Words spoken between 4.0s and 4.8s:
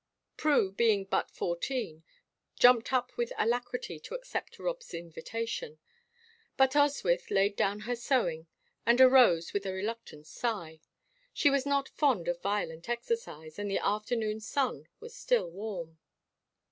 accept